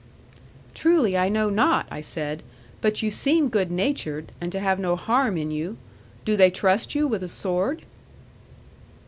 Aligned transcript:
'"Truly 0.73 1.15
I 1.15 1.29
know 1.29 1.51
not," 1.51 1.85
I 1.91 2.01
said; 2.01 2.41
"but 2.81 3.03
you 3.03 3.11
seem 3.11 3.49
good 3.49 3.69
natured, 3.69 4.31
and 4.41 4.51
to 4.51 4.59
have 4.59 4.79
no 4.79 4.95
harm 4.95 5.37
in 5.37 5.51
you. 5.51 5.77
Do 6.25 6.35
they 6.35 6.49
trust 6.49 6.95
you 6.95 7.07
with 7.07 7.21
a 7.21 7.29
sword?" 7.29 7.83